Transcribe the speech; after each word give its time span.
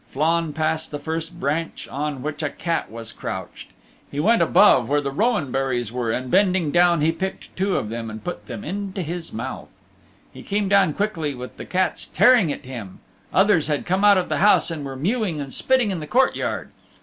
Flann 0.09 0.51
passed 0.51 0.89
the 0.89 0.97
first 0.97 1.39
branch 1.39 1.87
on 1.87 2.23
which 2.23 2.41
a 2.41 2.49
cat 2.49 2.89
was 2.89 3.11
crouched. 3.11 3.67
He 4.09 4.19
went 4.19 4.41
above 4.41 4.89
where 4.89 4.99
the 4.99 5.11
rowan 5.11 5.51
berries 5.51 5.91
were, 5.91 6.09
and 6.09 6.31
bending 6.31 6.71
down 6.71 7.01
he 7.01 7.11
picked 7.11 7.55
two 7.55 7.75
of 7.77 7.89
them 7.89 8.09
and 8.09 8.23
put 8.23 8.47
them 8.47 8.63
into 8.63 9.03
his 9.03 9.31
mouth. 9.31 9.69
He 10.33 10.41
came 10.41 10.67
down 10.67 10.93
quickly 10.95 11.35
with 11.35 11.57
the 11.57 11.65
cats 11.65 12.07
tearing 12.07 12.51
at 12.51 12.65
him. 12.65 12.99
Others 13.31 13.67
had 13.67 13.85
come 13.85 14.03
out 14.03 14.17
of 14.17 14.27
the 14.27 14.37
house 14.39 14.71
and 14.71 14.83
were 14.83 14.95
mewing 14.95 15.39
and 15.39 15.53
spitting 15.53 15.91
in 15.91 15.99
the 15.99 16.07
courtyard. 16.07 16.71